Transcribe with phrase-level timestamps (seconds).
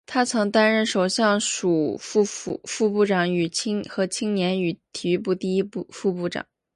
[0.07, 3.27] 他曾经担任首相署副部长
[3.87, 6.43] 和青年与体育部第一副部长。